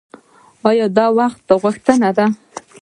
او 0.65 0.71
د 0.95 0.97
وخت 1.17 1.45
غوښتنه 1.61 2.09
ده. 2.17 2.25